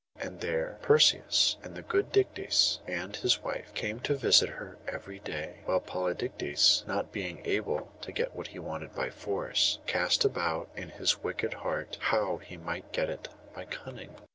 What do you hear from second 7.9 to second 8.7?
to get what he